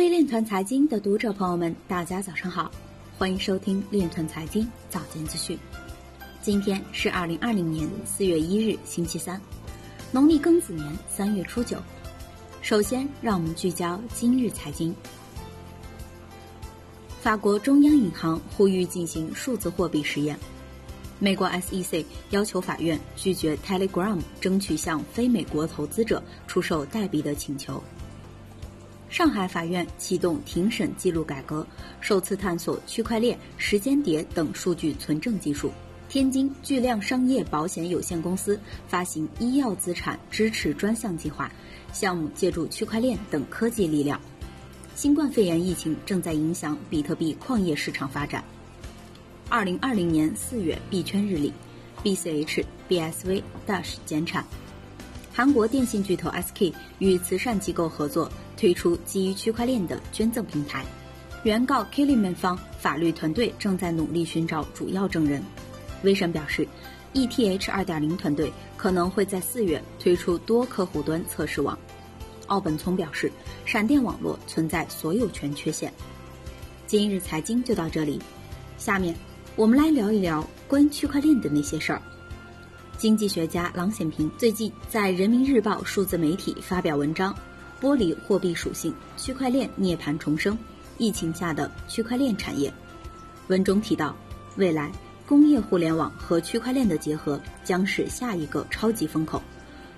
[0.00, 2.70] 位链团财经的读者朋友们，大家早上好，
[3.18, 5.58] 欢迎收听链团财经早间资讯。
[6.40, 9.38] 今天是二零二零年四月一日，星期三，
[10.10, 11.76] 农历庚子年三月初九。
[12.62, 14.94] 首先，让我们聚焦今日财经。
[17.20, 20.34] 法国中央银行呼吁进行数字货币实验。
[21.18, 27.84] 美国 SEC 要求法院拒绝 Telegram 争取向非美国投资者出售代币的请求。
[29.10, 31.66] 上海法院启动庭审记录改革，
[32.00, 35.72] 首次探索区块链、时间碟等数据存证技术。
[36.08, 41.50] 天津巨量商业保险有限公司发行医药资产支持专项计划，
[41.92, 44.20] 项目借助区块链等科技力量。
[44.94, 48.44] 新冠肺炎疫情正在影响比特币矿业市场发展。
[49.48, 51.52] 二零二零年四月币圈日历
[52.04, 54.44] ，BCH、BSV、Dash 减产。
[55.32, 60.84] 韩国电信巨头 SK 与慈善机构合作推出基于区块链的捐赠平台。
[61.44, 65.42] 原告 Killiman 方法律团队正在努力寻找主要证人。
[66.02, 66.66] 威神表示
[67.14, 71.78] ，ETH 二点零团队可能会在四月推出多客户端测试网。
[72.48, 73.30] 奥本聪表示，
[73.64, 75.92] 闪电网络存在所有权缺陷。
[76.86, 78.20] 今日财经就到这里，
[78.76, 79.14] 下面。
[79.56, 82.00] 我们来聊一聊关于区块链的那些事儿。
[83.00, 87.34] 经济学家郎显平最近在《人民日报》数字媒体发表文章，
[87.80, 90.56] 剥离货币属性，区块链涅槃重生，
[90.98, 92.70] 疫情下的区块链产业。
[93.48, 94.14] 文中提到，
[94.56, 94.92] 未来
[95.26, 99.40] 工业互联网和区块链的结合将是下一个超级风口。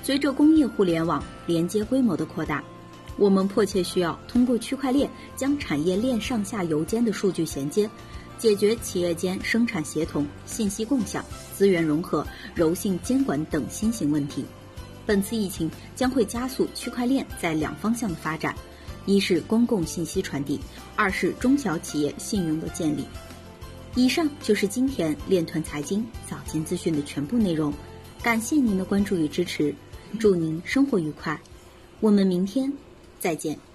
[0.00, 2.62] 随着工业互联网连接规模的扩大，
[3.18, 7.90] 我们迫切需要通过区块链将产业链上下游间的数据衔接。
[8.38, 11.24] 解决企业间生产协同、信息共享、
[11.56, 14.44] 资源融合、柔性监管等新型问题。
[15.06, 18.54] 本次疫情将会加速区块链在两方向的发展：
[19.06, 20.58] 一是公共信息传递，
[20.96, 23.04] 二是中小企业信用的建立。
[23.94, 27.72] 以上就是今天链团财经早间资讯的全部内容，
[28.22, 29.74] 感谢您的关注与支持，
[30.18, 31.40] 祝您生活愉快，
[32.00, 32.72] 我们明天
[33.20, 33.73] 再见。